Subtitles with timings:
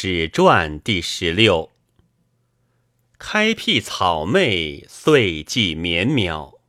[0.00, 1.72] 史传第十六。
[3.18, 6.60] 开辟草昧，岁季绵渺。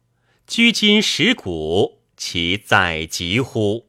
[0.47, 3.85] 居今石鼓，其载疾乎？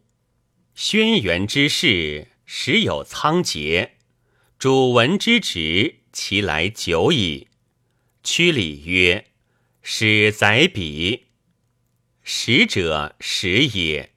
[0.74, 3.92] 轩辕之事，时有仓颉；
[4.58, 7.48] 主文之职，其来久矣。
[8.22, 9.28] 屈礼曰
[9.80, 11.28] ：“使载笔。”
[12.22, 14.12] 使者，使也。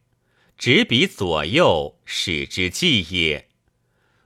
[0.58, 3.48] 执笔左右，使之记也。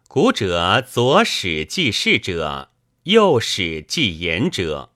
[0.08, 2.72] 古者左使记事者，
[3.04, 4.94] 右使记言者。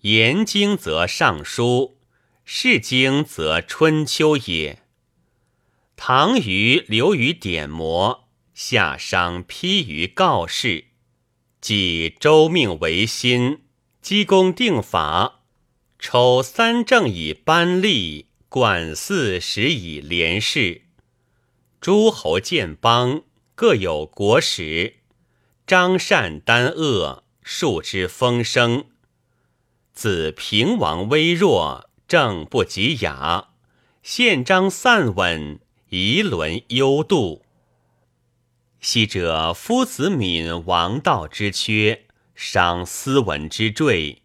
[0.00, 1.98] 言经则尚书，
[2.42, 4.82] 事经则春秋也。
[5.94, 8.24] 唐虞留于典谟，
[8.54, 10.86] 夏商批于告示，
[11.60, 13.58] 即周命维新，
[14.00, 15.42] 姬公定法，
[15.98, 20.82] 丑三正以班吏，管四时以连事，
[21.78, 23.24] 诸侯建邦。
[23.60, 24.98] 各有国史，
[25.66, 28.84] 张善丹恶，数之风声。
[29.92, 33.54] 自平王微弱，政不及雅；
[34.00, 37.42] 宪章散稳，仪伦优度。
[38.78, 42.06] 昔者夫子敏王道之缺，
[42.36, 44.22] 赏斯文之坠，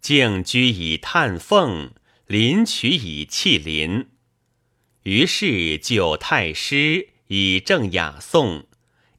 [0.00, 1.92] 静居以叹凤，
[2.26, 4.08] 临取以弃邻。
[5.04, 7.13] 于是就太师。
[7.36, 8.64] 以正雅颂，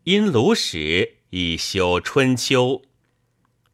[0.05, 2.81] 因鲁史以修春秋，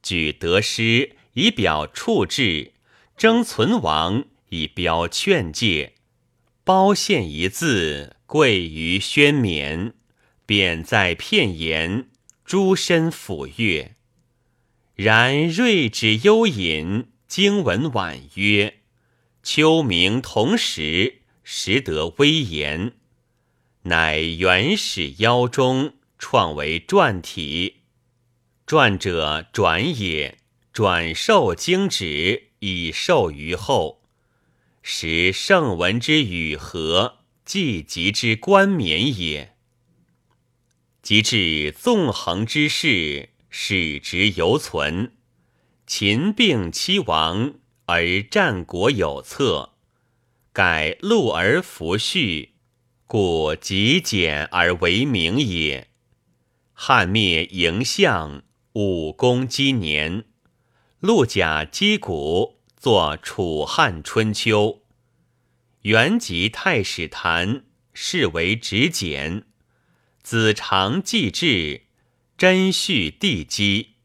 [0.02, 2.74] 举得失以表处志，
[3.16, 5.94] 争存亡以标劝诫，
[6.64, 9.94] 褒献一字贵于宣冕，
[10.48, 12.10] 贬在片言，
[12.44, 13.96] 诸身抚悦。
[14.96, 18.80] 然睿智幽隐，经文婉约，
[19.44, 22.94] 秋明同时，识得威严。
[23.84, 27.78] 乃原始腰中创为传体，
[28.68, 30.38] 传者转也，
[30.72, 34.04] 转授经旨以授于后，
[34.84, 39.56] 使圣文之语和，既极之冠冕也。
[41.02, 45.14] 及至纵横之事，史职犹存，
[45.88, 47.56] 秦并七王
[47.88, 49.74] 而战国有策，
[50.54, 52.51] 改陆而弗序。
[53.14, 55.90] 故极简而为名也。
[56.72, 58.42] 汉灭嬴相，
[58.72, 60.24] 武公积年，
[61.02, 64.66] 陆贾击鼓，作《楚汉春秋》。
[65.82, 69.44] 元及太史谈，是为直简。
[70.24, 71.88] 子长记志，
[72.38, 73.96] 真序地基。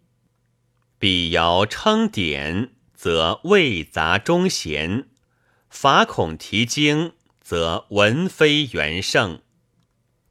[0.98, 5.06] 比尧称典，则未杂中贤，
[5.70, 7.12] 法孔提经。
[7.48, 9.40] 则文非元盛，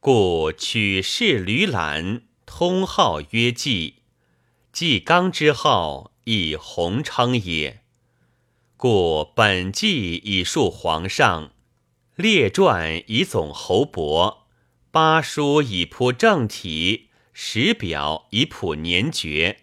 [0.02, 4.02] 故取士吕览通号曰纪，
[4.74, 7.84] 纪纲之号以弘称也。
[8.76, 11.54] 故本纪以述皇上，
[12.16, 14.50] 列传以总侯伯，
[14.92, 19.60] 八书以铺正体，十表以谱年爵。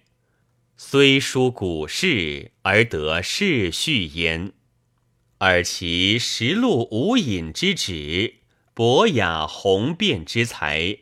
[0.78, 4.54] 虽书古事，而得世序焉。
[5.44, 8.36] 而其实录无隐之旨，
[8.74, 10.98] 博雅宏辩之才，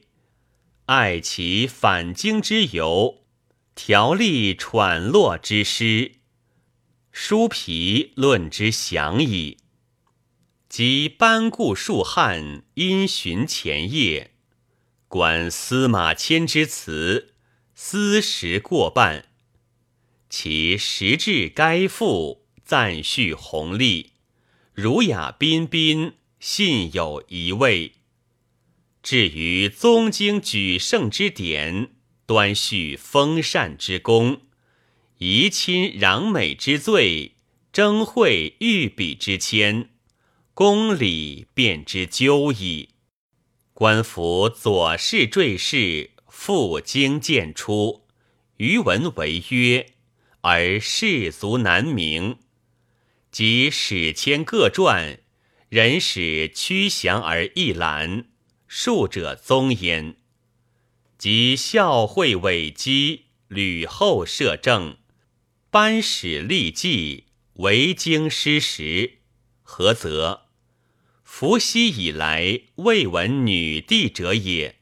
[0.86, 3.22] 爱其反经之由，
[3.74, 6.12] 条例喘落之诗，
[7.12, 9.58] 书皮论之详矣。
[10.70, 14.30] 即班固数汉，因循前业，
[15.06, 17.34] 观司马迁之词，
[17.74, 19.26] 思时过半，
[20.30, 24.12] 其实质该赋，赞叙宏丽。
[24.80, 27.92] 儒雅彬彬，信有一味。
[29.02, 31.90] 至于宗经举圣之典，
[32.24, 34.40] 端叙封禅之功，
[35.18, 37.34] 遗亲攘美之罪，
[37.70, 39.90] 争会御笔之谦，
[40.54, 42.88] 公理便之究矣。
[43.74, 48.06] 官服左氏坠饰，复经见出，
[48.56, 49.92] 余文为约，
[50.40, 52.38] 而士卒难明。
[53.30, 55.20] 及史迁各传，
[55.68, 58.26] 人史屈降而一览，
[58.66, 60.16] 数者宗焉。
[61.16, 64.96] 及孝惠伪基，吕后摄政，
[65.70, 69.18] 班史立纪，为经失实，
[69.62, 70.46] 何则？
[71.22, 74.80] 伏羲以来未闻女帝者也。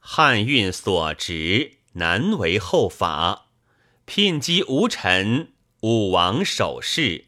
[0.00, 3.50] 汉运所执，难为后法。
[4.06, 7.26] 聘姬无臣，武王守世。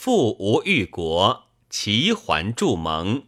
[0.00, 3.24] 父无欲国，齐桓助盟；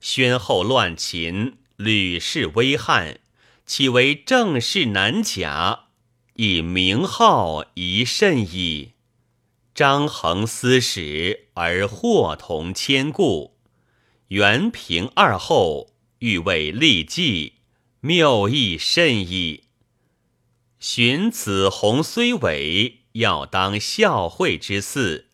[0.00, 3.18] 宣后乱秦，屡试危汉，
[3.66, 5.86] 岂为正室难假？
[6.34, 8.92] 以名号宜甚矣。
[9.74, 13.56] 张衡私使而祸同千故，
[14.28, 17.54] 元平二后欲为立计，
[18.02, 19.64] 谬亦甚矣。
[20.78, 25.24] 寻子弘虽伟，要当孝惠之嗣；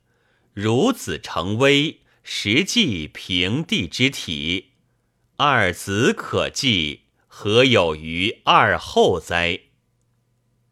[0.55, 4.73] 孺子成威，实际平地之体。
[5.37, 7.03] 二子可继。
[7.35, 9.63] 何有于二后哉？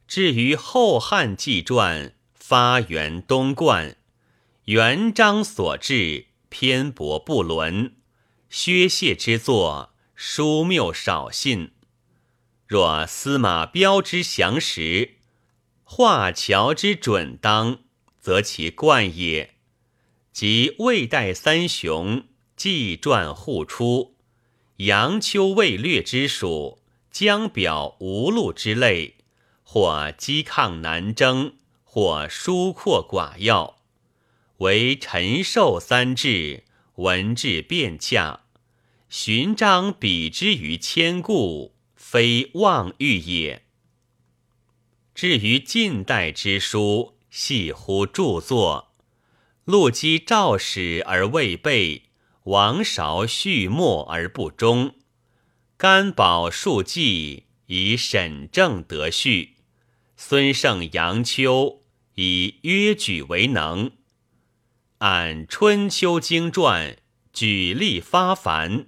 [0.06, 3.96] 至于《后汉纪传》，发源东贯，
[4.66, 7.94] 元章所制，偏薄不伦，
[8.50, 11.72] 薛谢之作，疏谬少信。
[12.66, 15.14] 若司马彪之详实，
[15.82, 17.80] 华侨之准当，
[18.20, 19.54] 则其冠也。
[20.40, 22.24] 及魏代三雄，
[22.56, 24.16] 纪传互出。
[24.76, 26.78] 杨秋未略之属，
[27.10, 29.16] 江表无路之类，
[29.62, 33.82] 或激抗难征，或疏阔寡要，
[34.60, 36.64] 为陈寿三志，
[36.94, 38.44] 文质变洽，
[39.10, 43.66] 寻章比之于千故，非妄欲也。
[45.14, 48.89] 至于近代之书，系乎著作，
[49.64, 52.04] 陆机诏史而未备。
[52.44, 54.94] 王韶续墨而不终，
[55.76, 59.56] 甘宝述记以审正得序，
[60.16, 61.82] 孙胜、杨秋
[62.14, 63.92] 以约举为能。
[64.98, 66.92] 按《春秋经传》
[67.32, 68.86] 举例发凡，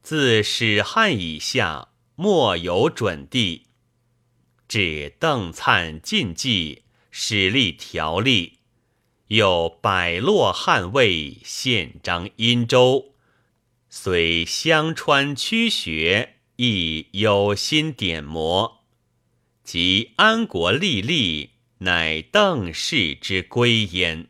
[0.00, 3.66] 自史汉以下莫有准地。
[4.68, 8.57] 至邓粲晋纪，史立条例。
[9.28, 13.14] 又百落汉魏宪章殷周，
[13.90, 18.84] 虽相川曲学，亦有心点磨。
[19.62, 24.28] 及安国立立，乃邓氏之归焉。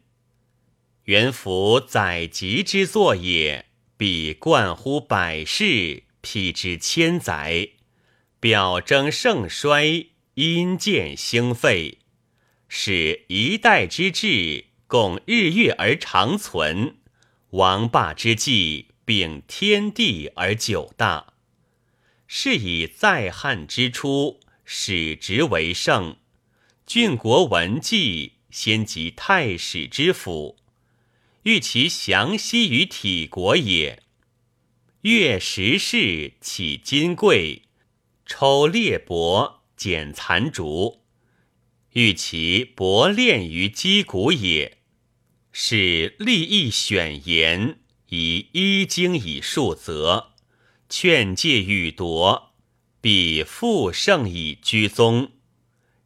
[1.05, 3.67] 元符载籍之作也，
[3.97, 7.69] 必冠乎百世，披之千载，
[8.41, 11.99] 表征盛衰，因见兴废，
[12.67, 14.65] 使一代之志。
[14.89, 16.97] 共日月而长存，
[17.51, 21.35] 王霸之际，秉天地而久大。
[22.27, 26.17] 是以在汉之初，始直为盛，
[26.87, 30.57] 郡国文纪先及太史之府，
[31.43, 34.03] 欲其详息于体国也。
[35.03, 37.65] 阅时事，起金贵，
[38.25, 41.03] 抽列帛，剪残竹，
[41.93, 44.78] 欲其博练于击鼓也。
[45.61, 50.35] 是立意选言，以一经以数则，
[50.89, 52.55] 劝诫欲夺，
[53.01, 55.33] 必复胜以居宗。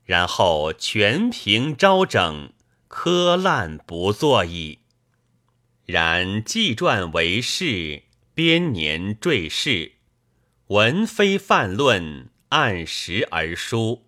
[0.04, 2.54] 然后全凭昭整，
[2.88, 4.78] 苛滥不作矣。
[5.84, 9.96] 然纪传为事，编年坠事，
[10.68, 14.06] 文非泛论，按时而书。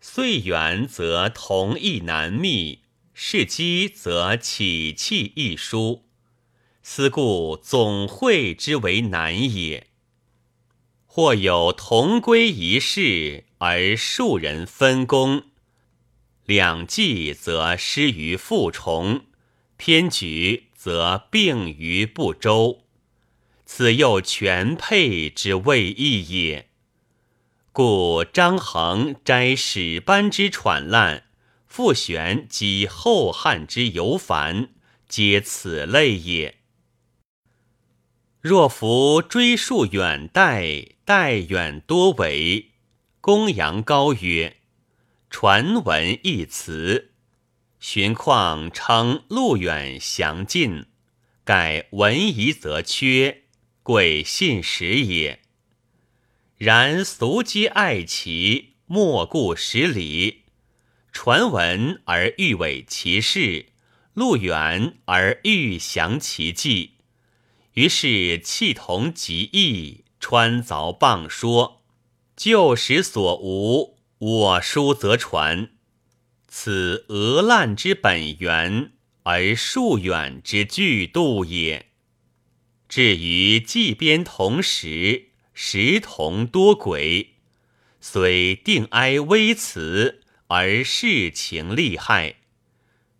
[0.00, 2.85] 岁远则同义难觅。
[3.18, 6.04] 是机则起气一疏，
[6.82, 9.86] 思故总会之为难也。
[11.06, 15.44] 或有同归一事而数人分工，
[16.44, 19.24] 两计则失于复重，
[19.78, 22.82] 偏举则并于不周，
[23.64, 26.68] 此又全配之谓义也。
[27.72, 31.25] 故张衡摘史班之喘滥。
[31.76, 34.70] 复玄及后汉之尤凡，
[35.10, 36.56] 皆此类也。
[38.40, 42.70] 若夫追溯远代，代远多为。
[43.20, 44.56] 公羊高曰
[45.28, 47.12] ：“传闻一词，
[47.78, 50.86] 荀况称路远详近，
[51.44, 53.42] 盖闻夷则缺，
[53.82, 55.42] 贵信实也。
[56.56, 60.44] 然俗皆爱其，莫顾十里。”
[61.18, 63.70] 传闻而欲伪其事，
[64.12, 66.98] 路远而欲详其迹，
[67.72, 71.82] 于是弃同极意，穿凿傍说，
[72.36, 75.70] 旧时所无，我书则传。
[76.48, 78.92] 此讹烂之本源，
[79.22, 81.86] 而数远之巨度也。
[82.90, 87.36] 至于纪编同时，时同多轨，
[88.02, 90.20] 虽定哀微辞。
[90.48, 92.36] 而世情利害，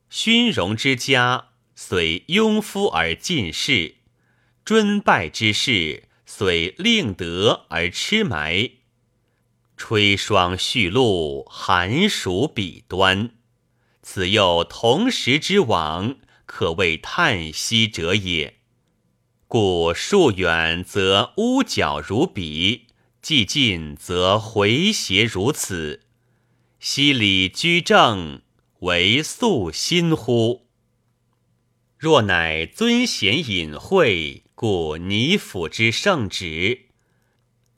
[0.08, 3.96] 勋荣之家虽庸夫而尽士，
[4.64, 8.70] 尊拜之事虽令德而痴埋，
[9.76, 13.30] 吹霜续露，寒暑彼端。
[14.02, 16.16] 此又同时之往，
[16.46, 18.54] 可谓叹息者也。
[19.48, 22.86] 故数远则屋角如彼，
[23.20, 26.05] 既近则回斜如此。
[26.78, 28.42] 昔礼居正，
[28.80, 30.66] 为素心乎？
[31.96, 36.88] 若乃尊贤隐晦，故拟辅之圣旨。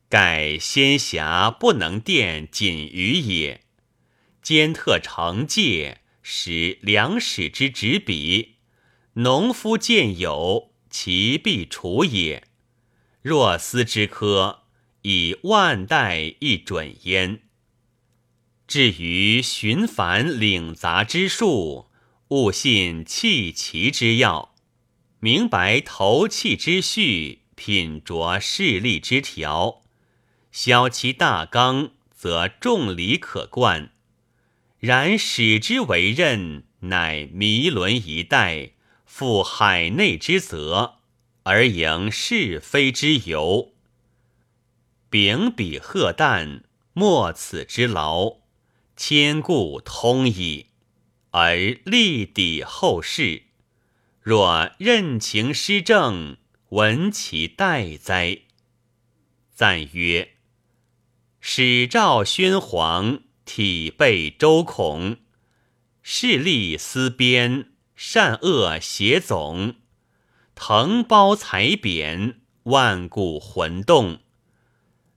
[0.09, 3.63] 盖仙侠不能殿锦于也，
[4.43, 8.57] 兼特惩戒，使良史之执笔，
[9.15, 12.43] 农夫见有，其必除也。
[13.23, 14.65] 若思之科，
[15.03, 17.43] 以万代一准焉。
[18.69, 21.87] 至于寻繁领杂之术，
[22.29, 24.55] 勿信弃其之要，
[25.21, 29.81] 明白投气之序，品酌事例之条。
[30.53, 33.89] 消其大纲，则众理可贯；
[34.79, 38.73] 然使之为任，乃弥伦一代，
[39.07, 40.97] 负海内之责，
[41.45, 43.73] 而迎是非之由。
[45.09, 48.41] 秉笔贺旦，莫此之劳，
[48.99, 50.67] 千故通矣。
[51.31, 53.45] 而立抵后世，
[54.21, 56.37] 若任情施政，
[56.71, 58.41] 闻其待哉？
[59.55, 60.33] 赞曰。
[61.41, 65.19] 始诏宣皇，体备周孔；
[66.03, 69.77] 势力思边，善恶协总。
[70.57, 74.19] 腾包裁贬，万古魂动。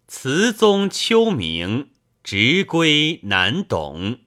[0.08, 1.91] 词宗秋明，
[2.24, 4.20] 直归难懂。